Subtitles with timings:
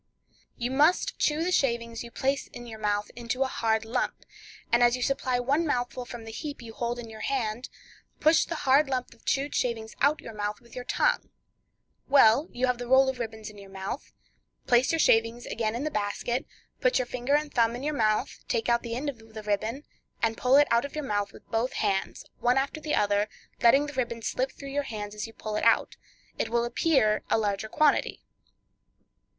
[0.57, 4.25] You must chew the shavings you place in your mouth into a hard lump,
[4.71, 7.69] and as you supply one mouthful from the heap you hold in your hand,
[8.19, 11.29] push the hard lump of chewed shavings out of your mouth with your tongue.
[12.07, 14.11] Well, you have the roll of ribbons in your mouth;
[14.65, 16.47] place your shavings again in the basket,
[16.79, 19.83] put your finger and thumb in your mouth, taking the end of the ribbon,
[20.19, 23.29] and pull it out of your mouth with both hands, one after the other;
[23.61, 25.95] letting the ribbon slip through your hands as you pull it out,
[26.39, 28.23] it will appear a larger quantity.